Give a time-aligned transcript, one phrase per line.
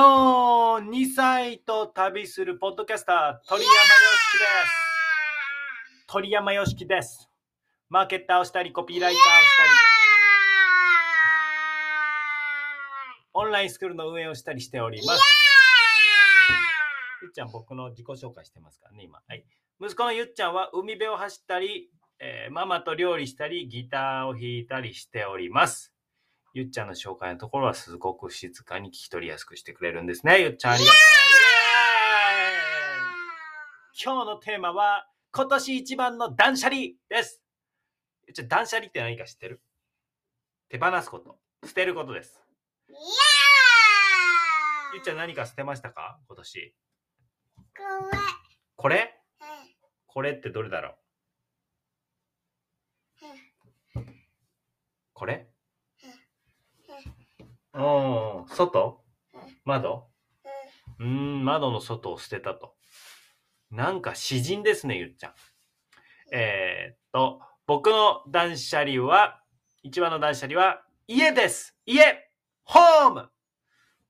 [0.00, 3.74] ドーン !2 歳と旅するポッドキャスター、鳥山よ
[4.16, 6.06] しきです。
[6.06, 7.28] 鳥山よしきです。
[7.90, 9.68] マーケッターをしたり、コピーライターをしたり、
[13.34, 15.22] オンラインスクールの運営をしたりしております。
[17.20, 19.20] ゆっちゃん、僕の自己紹介してますからね、今。
[19.28, 19.44] はい。
[19.82, 21.90] 息子のゆっちゃんは海辺を走ったり、
[22.20, 25.92] えー、ママと料理したり、ギターを弾いたりしております。
[26.52, 30.40] ゆっちゃんの紹介のところはすごく静かに聞き取りやすくしてくれるんですね。
[30.40, 31.00] ゆっちゃんありがとう。
[34.02, 37.40] 今日のテーマは今年一番の断捨離です。
[38.26, 39.62] ゆっちゃん断捨離って何か知ってる？
[40.68, 41.38] 手放すこと。
[41.64, 42.42] 捨てることです。
[44.94, 46.18] ゆっちゃん何か捨てましたか？
[46.26, 46.74] 今年。
[48.74, 48.88] これ。
[48.88, 49.22] これ、
[50.06, 50.96] これってどれだろ
[53.94, 54.00] う？
[55.12, 55.48] これ？
[57.72, 59.00] うん、外？
[59.64, 60.08] 窓？
[60.98, 62.74] うん、窓の外を捨てたと。
[63.70, 65.34] なんか詩人ですね、ゆっちゃん。
[66.32, 69.40] えー、っと、僕の断捨離は、
[69.82, 71.76] 一番の断捨離は、家です。
[71.86, 72.28] 家！
[72.64, 73.30] ホーム！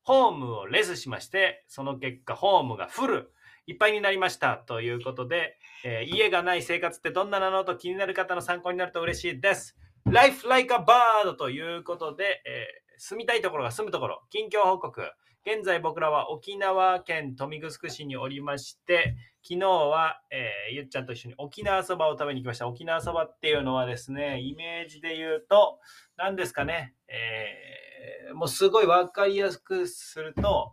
[0.02, 3.32] ホームをレスしまして、その結果、ホームがフル、
[3.66, 4.56] いっぱいになりました。
[4.56, 7.64] ということで、えー、家がない生活ってどんななの？
[7.64, 9.76] と気になる方の参考になると嬉しいです。
[10.06, 15.00] Life Like a Bird ということで、えー住みたいところが住むところ、近況報告。
[15.46, 22.68] 現在僕らは沖縄県豊見城市におりまして、昨日は、えー、ゆっちゃんと一緒に沖縄そばを食べに来ました。
[22.68, 25.80] 沖縄そばっていうのはですね、イメージで言うと、
[26.18, 30.72] 何ですかね、えー、もうすごいわかりやすくすると、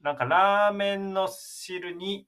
[0.00, 2.26] なんかラーメンの汁に、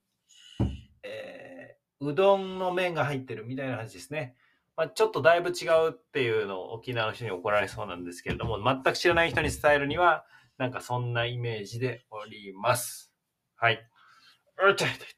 [1.03, 4.37] えー、うどんの麺が入ってるみたいな感じですね。
[4.77, 10.25] まあ、ちょっとだいぶ違うっていうのを沖縄の人に怒られそうなんですけれども、全く知らない人に伝えるには、
[10.59, 13.13] なんかそんなイメージでおります。
[13.57, 13.75] はい。
[13.75, 15.09] うちゃいたいたい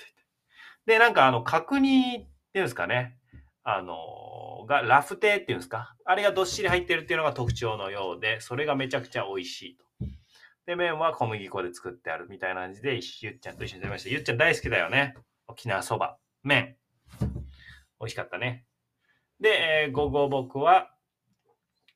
[0.86, 3.18] で、なんかあの、角煮っていうんですかね。
[3.64, 5.96] あのが、ラフテーっていうんですか。
[6.04, 9.84] あれがどっしり入ってるっていうのが特徴のようで、それがめちゃくちゃ美味しいと。
[10.66, 14.10] で、麺は小麦粉で作ってあるみたいな感じで、ゆっちゃんと一緒に食べました。
[14.10, 15.16] ゆっちゃん大好きだよね。
[15.48, 16.18] 沖縄そば。
[16.44, 16.76] 麺。
[17.98, 18.64] 美味しかったね。
[19.40, 20.90] で、えー、午後僕は、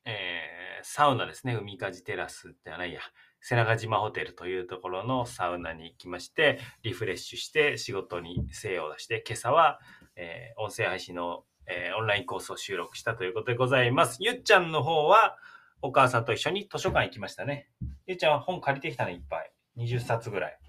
[0.05, 1.55] えー、サウナですね。
[1.55, 3.01] 海かじテラスではないや。
[3.41, 9.79] 背中島ホテルというところのサウナに行きまして、リフレッシュして仕事に精を出して、今朝は、
[10.15, 14.17] えー、音声配信の、えー、オンラインコースを収録したということでございます。
[14.19, 15.37] ゆっちゃんの方は、
[15.81, 17.69] お母さんと一緒に図書館行きましたね。
[18.05, 19.51] ゆっちゃんは本借りてきたね、いっぱい。
[19.77, 20.59] 20冊ぐらい。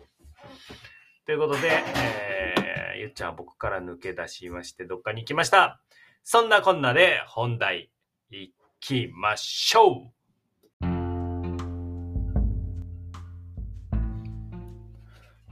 [1.27, 5.83] ということで、えー、ゆっちゃんは僕から抜け出しまして、どっかに行きました。
[6.25, 7.91] そんなこんなで本題
[8.31, 10.23] いきましょう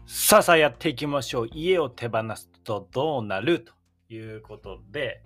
[0.07, 1.49] さあさあやっていきましょう。
[1.53, 3.73] 家を手放すとどうなると
[4.15, 5.23] いうことで、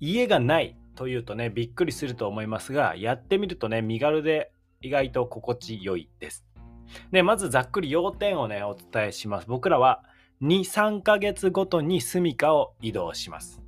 [0.00, 4.52] 家がないというとね、びっくりすると思いますが、やってみるとね、身軽で
[4.82, 6.46] 意外と心地よいです。
[7.10, 9.46] で、まずざっくり要点をね、お伝えします。
[9.46, 10.02] 僕らは
[10.42, 13.63] 2、3ヶ月ごとに住処を移動します。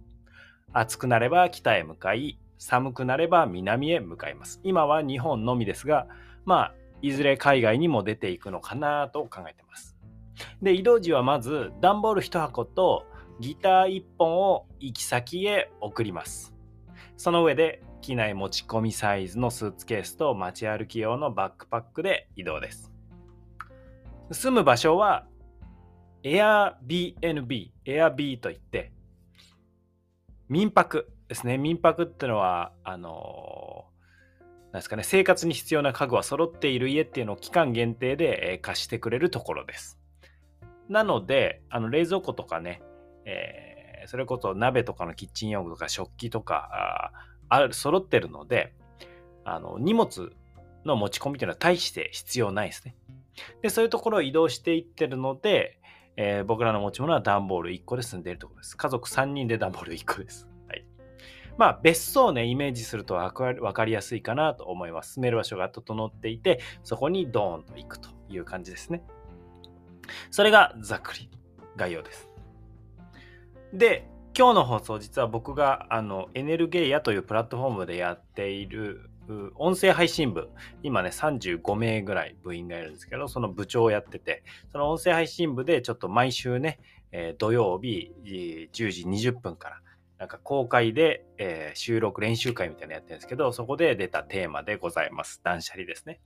[0.78, 4.60] 暑くなれば北へ向かい、寒くなれば南へ向かいます。
[4.62, 6.06] 今は日本のみですが、
[6.44, 9.96] まあ、いずれ海外にも出ていくのかなと考えてます。
[10.60, 13.06] で、移動時はまず段ボール1箱と
[13.40, 16.54] ギター1本を行き先へ送ります。
[17.16, 22.92] その上で機内持ち込みサイズのスーツケースと街歩き用のバックパックで移動です。
[24.30, 25.26] 住む場所は
[26.22, 28.92] Airbnb、Airb といって
[30.48, 31.58] 民泊ですね。
[31.58, 33.86] 民泊ってのは、あの
[34.72, 39.98] なんですかね、生活に必要な家具は揃っている家っていうのを期間限定でえ貸してくれるところです。
[40.88, 42.82] なので、あの冷蔵庫とかね、
[43.24, 47.12] えー、それこそ鍋とかのキッチン用具とか食器とか
[47.48, 48.72] ああ揃ってるので、
[49.44, 50.32] あの荷物
[50.84, 52.94] の持ち込みというのは大して必要ないですね。
[53.62, 55.78] で、そういうところを移動していってるので、
[56.16, 58.76] えー、僕らの持ち物は段ボール1個で住んでいるところです。
[58.76, 60.48] 家族3人で段ボール1個です。
[60.68, 60.84] はい。
[61.58, 65.14] まあ、別荘をね、イメージすると分かりやすいかなと思います。
[65.14, 69.02] 住める場所が整っていて、そこにドーンと行くという感じですね。
[70.30, 71.30] それがざっくり
[71.76, 72.30] 概要です。
[73.72, 79.10] で、今日の放送、実は僕があのエネルゲイヤというプラットフォームでやっている
[79.56, 80.50] 音声配信部、
[80.82, 84.42] 今ね、35名ぐらい部員がいるんですけど、その部長をやってて、
[84.72, 86.78] その音声配信部でちょっと毎週ね、
[87.12, 89.80] えー、土曜日10時20分から、
[90.18, 95.40] なんか公開で、えー、収録練習会みたいなのやってるんですけど、そこで出たテーマでございます。
[95.44, 96.20] 断捨離ですね。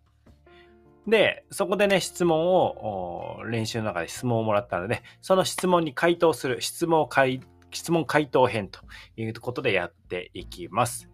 [1.07, 7.41] で、そこでね、質問を、練習の中で質問をもらったので、その質問に回答する、質問回
[7.73, 8.81] 質問回答編と
[9.17, 11.10] いうことでやっていきます。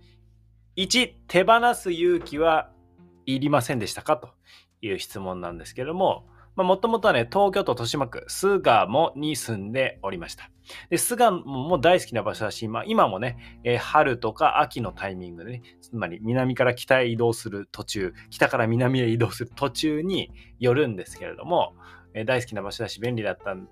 [0.77, 2.71] 1、手放す勇気は
[3.25, 4.17] いりませんでしたか？
[4.19, 4.29] と
[4.83, 10.51] いう質問なんですけども、もともとはね、東京都豊島区巣鴨に住んでおりました。
[10.89, 21.75] で、巣鴨も大好きな場所だし、まあ、今もね、えー、春とか秋のタイミングでね、つまり南から北へ移動する途中、北から南へ移動する途中に寄るんですけれども、
[22.15, 23.69] えー、大好きな場所だし便利だったん、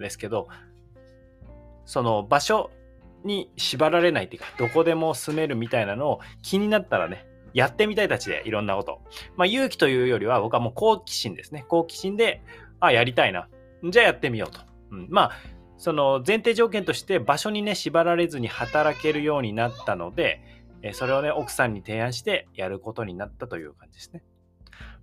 [0.00, 0.48] ですけど、
[1.84, 2.70] その場所
[3.24, 9.00] に縛られないっていうか、どこでも住めるみたいなのを気になったらね、やってみたいたちでいろんなこと。
[9.36, 11.64] まあ勇気というよりは僕はもう好奇心ですね。
[11.68, 12.42] 好奇心で、
[12.80, 13.48] あ、やりたいな。
[13.84, 14.60] じゃあやってみようと。
[14.90, 15.30] うん、まあ、
[15.76, 20.40] その前提条件として場所にね、縛られずに働けるようになったので、
[20.92, 24.22] それをね、奥さんに提案してやることになったという感じですね。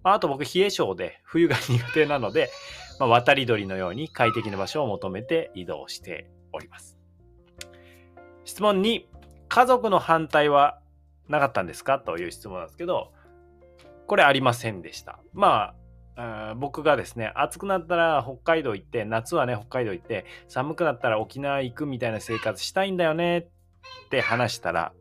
[0.03, 2.49] まあ、あと僕、冷え性で冬が苦手なので、
[2.99, 7.00] まあ、渡り鳥のように快適な場所を求めて移動しております。
[8.43, 9.05] 質問2、
[9.49, 10.79] 家族の反対は
[11.27, 11.99] なかったんですか？
[11.99, 13.11] という質問なんですけど、
[14.07, 15.19] これありませんでした。
[15.33, 15.73] ま
[16.17, 23.47] あ、僕がですね、暑くなったら北海道行って、夏はね、北海道行って、寒くなったら沖縄行くみたいな生活したいんだよねっ
[24.09, 24.91] て話したら、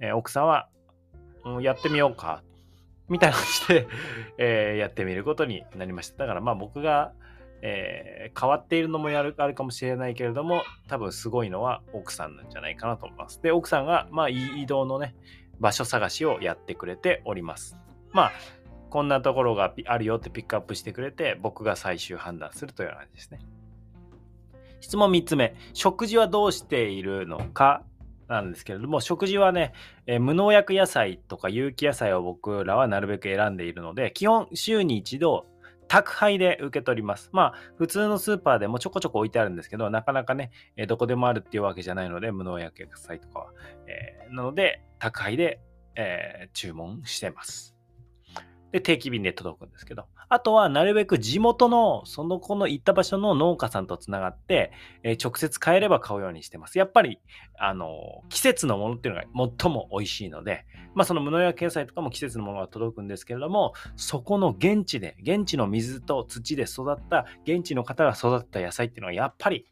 [0.00, 0.68] えー、奥さんは、
[1.44, 2.42] うん、やってみようか、
[3.08, 3.88] みたいな感じで、
[4.38, 6.18] えー、やってみることになりました。
[6.18, 7.12] だからまあ僕が、
[7.62, 13.40] えー、変わっているのもやるあるかもしれないけれども、多分すごいのは奥さんなんじゃないかなと思います。
[13.42, 15.14] で、奥さんが、まあ、移動のね、
[15.58, 17.76] 場所探しをやってくれております。
[18.12, 18.32] まあ、
[18.88, 23.38] こんなところがあるよってピックアップしてくれて、僕が最終判断するというような感じですね。
[24.80, 25.54] 質問3つ目。
[25.74, 27.84] 食事はどうしているのか
[28.28, 29.72] なんですけれども、食事はね、
[30.06, 35.46] えー、無農薬野菜とか有機野菜を僕らはなるべく選んでいるので、基本週に一度
[35.90, 37.30] 宅配で受け取ります。
[37.32, 43.52] まあ、普通のスーパーでもちょこちょこ置いてあるんですけど、なかなかね、えどこでもあるっていうわけじゃないので、無農薬野菜とかは。
[43.88, 45.60] えー、なので、宅配で、
[45.96, 47.74] えー、注文してます。
[48.72, 54.72] で、定期便で届くんですけど、あとはなるべく地元の、その子の行った場所の農家さんとつながって、
[55.02, 56.78] えー、直接買えれば買うようにしてます。
[56.78, 57.20] やっぱり、
[57.58, 59.26] あの、季節のものっていうのが
[59.60, 69.66] 最も美味しいので、まあその無農薬野菜とかも季節のものが届くんですけれども、そこの現地で、現地の水と土で育った、現地の方が育った野菜っていうのはやっぱり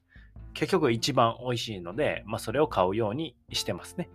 [0.55, 4.09] 結局一番美味しいので、まあそれを買うようにしてますね。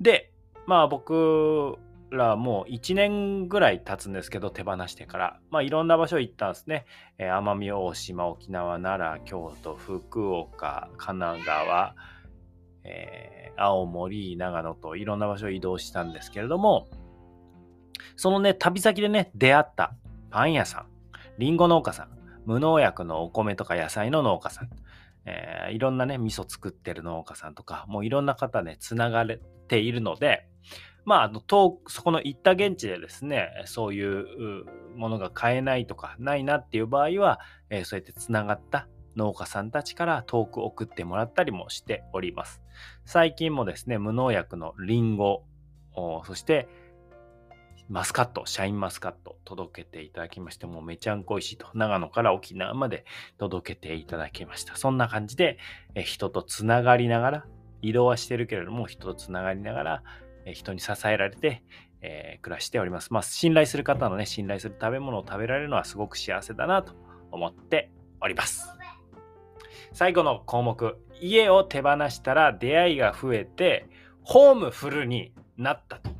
[0.00, 0.30] で、
[0.66, 1.78] まあ僕
[2.16, 5.40] らもう1年ぐらい経つんですけど、手放してから。
[5.50, 6.86] まあいろんな場所行ったんですね。
[7.18, 11.94] えー、奄美大島、沖縄、奈良、京都、福岡、神奈川、
[12.84, 16.88] えー、青森、長野といろんな場所移動したんですけれども、
[18.16, 19.94] そのね、旅先でね、出会った
[20.30, 20.86] パン屋さん、
[21.38, 22.08] りんご農家さん、
[22.46, 24.70] 無農薬のお米とか野菜の農家さん、
[25.24, 30.48] えー、いろんなね、味噌作ってる農家さんとか、もういろんな方ね、つながれているので、
[31.04, 31.42] まあ、あの
[31.88, 34.64] そこの行った現地でですね、そういう
[34.96, 37.40] ものが買えないとかないなっていう場合は、
[37.70, 42.62] えー、そうやってつながった農家さんたちから遠く送ってもらったりもしております。
[43.04, 45.44] 最近もですね、無農薬のリンゴ、
[46.24, 46.68] そして
[47.88, 53.04] マスカット、シャインマスカット届けていただきまして、もうめちゃんこいしいと、長野から沖縄まで
[53.38, 54.76] 届けていただきました。
[54.76, 55.58] そんな感じで、
[55.94, 57.46] え人とつながりながら、
[57.82, 60.02] 移動はしてるけれども、人とつながりながら、
[60.44, 61.62] え人に支えられて、
[62.00, 63.12] えー、暮らしております。
[63.12, 66.94] まあ、信頼する方のね、信頼する食べ物を食べられるのはすごく幸せだなと
[67.30, 68.68] 思っております。
[69.92, 73.88] 最後の項目、家を手放したら出会いが増えて、
[74.22, 76.10] ホームフルになったと。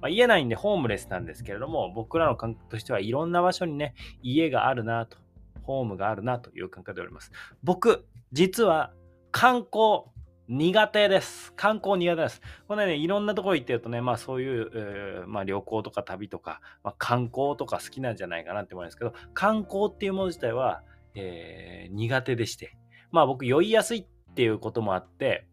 [0.00, 5.18] まあ、言えないんでホームレスなんですけれども、僕らの感覚としてはいろんな場所にね、家があるなと、
[5.62, 7.32] ホームがあるなという感覚でおります。
[7.62, 8.92] 僕、実は
[9.32, 10.04] 観光
[10.52, 11.52] 苦手です。
[11.54, 12.42] 観光苦手です。
[12.66, 20.82] これね、いろんなところ行ってるとね、まあそういう、えー、まあ、旅行とか旅とか、まあ、観光とか好きなんじゃないかなって思うんですけど、観光っていうもの自体は、
[21.14, 22.76] えー、苦手でして、
[23.12, 25.46] まあ僕酔いやすいっていうこともあって、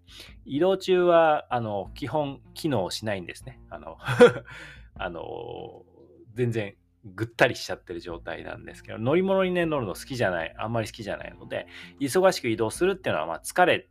[0.46, 3.62] 移動中は、あの、基本機能しないんですね。
[3.70, 4.00] あの、
[4.98, 5.86] あの、
[6.34, 6.76] 全然
[7.06, 11.68] ぐったりしちゃってる状態なんですけど、乗り物にね、乗るの好きじゃない、あんまり好きじゃないので、
[12.00, 13.88] 忙しく移動するっていうのは、まあ疲れ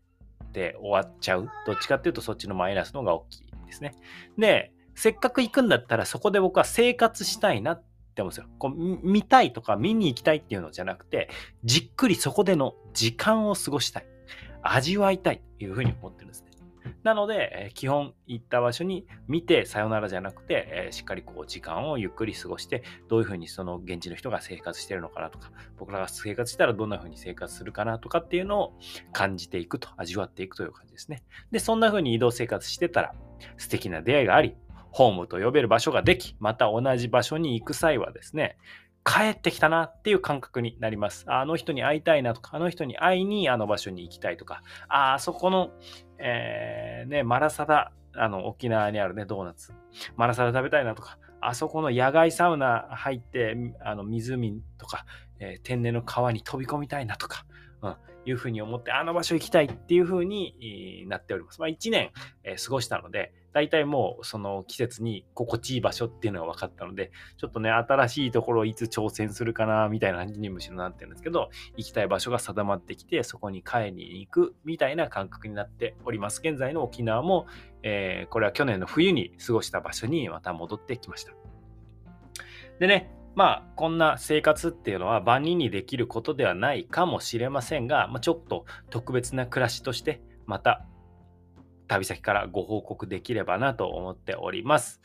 [0.56, 1.50] で終わっちゃう。
[1.66, 3.94] どっちかっていうとそっちのマイナスの方が大きいですね。
[4.38, 7.84] で、せっかく行くんだったらそこで僕は生活したいなっ
[8.14, 8.46] て思うんですよ。
[8.58, 11.28] こう見たいとか見に行きたいっていうのじゃなくて、
[11.62, 14.06] じっくりそこでの時間を過ごしたい。
[14.62, 16.50] 味わいたいというふうに思ってるんですね。
[17.02, 28.72] なので、え、基本行った場所に見てさよならじゃなくて、え、しっかりこう時間をゆっくり過ごして、どういうふうにその現地の人が生活してるのかなとか、僕らが生活したらどんなふうに生活するかなとかっていうのを
[29.12, 31.22] 感じていくと、味わっていくという感じですね。
[31.52, 33.14] で、そんなふうに移動生活してたら、
[33.56, 34.56] 素敵な出会いがあり、
[34.90, 38.56] ホームと呼べる場所ができ、また同じ場所に行く際はですね、
[39.06, 41.24] 帰ってきたなっていう感覚になります。
[41.28, 45.70] あの人に会いたいなとか、あの人に会いにあの場所に行きたいとか、あそこの、
[46.18, 49.72] えー、ね、マラサダ、あの、沖縄にあるね、ドーナツ。
[50.16, 55.06] マラサダ食べたいなとか、あそこの野外サウナ入って、あの、湖とか、
[55.38, 57.46] えー、天然の川に飛び込みたいなとか、
[57.90, 61.60] うん、いうふうに思って、あの場所行きたいっていうふうになっております。
[61.60, 62.10] まあ、1年、
[62.42, 76.42] え、過ごしたので、大体もうその季節に心地いい場所っていうのが分かったので、ちょっとね、新しいところをいつ挑戦するかな、みたいな感じにむしろなってるんですけど、行きたい場所が定まってきて、そこに帰りに行くみたいな感覚になっております。
[76.44, 77.46] 現在の沖縄も、
[77.82, 81.32] えー、これは去年の冬に過ごした場所にまた戻ってきました。
[82.78, 90.86] でね、まあ、こんな生活っていうのは万人にできることではないかもしれませんが、まあ、ちょっと特別な暮らしとして、また
[91.86, 95.02] 旅先からご報告できればなと思っております。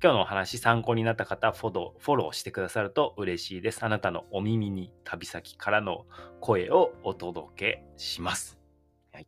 [0.00, 3.84] 今日のお話参考になった方フォロー、フォローしてくださると嬉しいです。
[3.84, 6.06] あなたのお耳に旅先からの
[6.40, 8.60] 声をお届けします。
[9.12, 9.26] はい、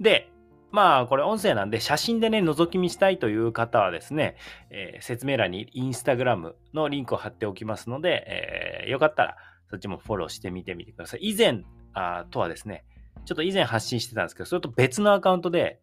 [0.00, 0.30] で、
[0.70, 4.36] まあこれ音声なんで写真でね覗き見したいという方はですね、
[4.70, 9.36] えー、説明欄にインスタグラムのリンクを貼っておきますので、えー、よかったら
[9.70, 11.20] そっちもフォローしてみてみてください。
[11.22, 11.62] 以前
[11.94, 12.84] あとはですね、
[13.24, 15.80] ちょっと以前発信してたんですけど、それと別のアカウントで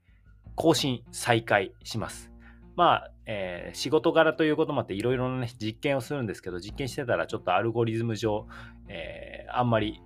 [0.55, 2.31] 更新再開します。
[2.75, 8.47] まあ、えー、仕事柄ということもあっていろいろな、ね、実験をするんですけど、実験してたらちょっとアルゴリズム上、
[8.87, 10.01] えー、あんまり、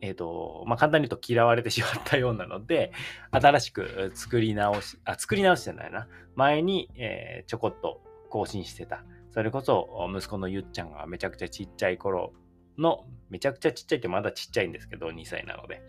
[0.00, 2.92] えっ、ー、と、まあ、簡単に言うと嫌われてしまったようなので、
[3.30, 6.08] 新しく作り直し、あ、作り直しじゃないな。
[6.34, 9.04] 前に、えー、ちょこっと更新してた。
[9.30, 12.32] それこそ、息子のゆっちゃんがめちゃくちゃちっちゃい頃
[12.78, 15.82] の、めちゃくちゃちっちゃいってまだちっちゃいんですけど、2歳なので、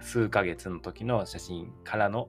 [0.00, 2.28] 数ヶ月の時の写真からの、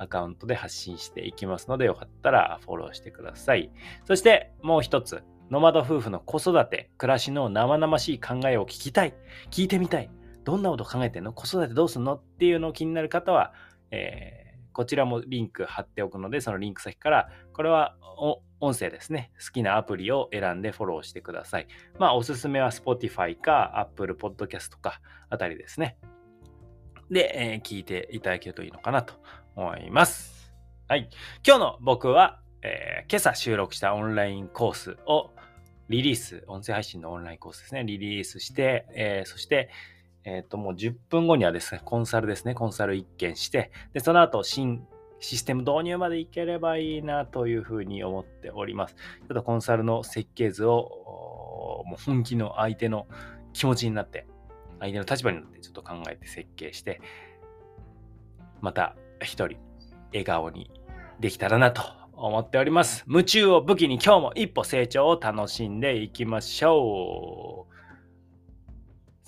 [0.00, 3.70] アカウントで発信していきますので、よかったらフォローしてください。
[4.06, 9.14] そしてもう一つ、ノマド夫婦の子育て、暮らしの生々しい考えを聞きたい、
[9.50, 10.10] 聞いてみたい、
[10.44, 11.32] どんなこと考えてんの？
[11.32, 12.14] 子育てどうすんの？
[12.14, 13.52] っていうのを気になる方は、
[13.90, 17.96] えー、こちらもリンク貼っておくので、そのリンク先から、これは
[18.60, 19.32] 音声ですね。
[19.42, 21.66] 好きなアプリを選んでフォローしてください。
[21.98, 25.96] まあ、おすすめは Spotify か Apple Podcast かあたりですね。
[27.10, 29.14] で、えー、聞いていただけるといいのかなと
[29.56, 30.52] 思います。
[30.88, 31.08] はい。
[31.46, 35.30] 今日の僕は、えー、今朝収録したオンラインコースを
[35.88, 39.70] リリース、音声配信のオンラインコースですね、リリースして、えー、そして、
[40.24, 44.86] えっ、ー、と、もう10分後にはですね、コンサルですね、コンサル1件して、で、その後、新
[45.20, 48.94] システム導入までいければいいなというふうに思っております。
[48.94, 53.06] ちょっとコンサルの設計図を、もう本気の相手の
[53.52, 54.26] 気持ちになって、
[54.80, 57.00] 相手の立場になってちょっと考えて設計して、
[58.60, 59.58] また一人
[60.10, 60.70] 笑顔に
[61.20, 61.82] できたらなと
[62.14, 63.04] 思っております。
[63.06, 67.79] 夢中を武器に今日も一歩成長を楽しんでいきましょう。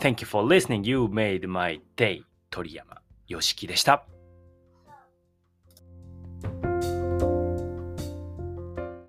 [0.03, 0.83] Thank you for listening.
[0.83, 2.25] You made my day.
[2.51, 4.05] 鳥山よしきでした。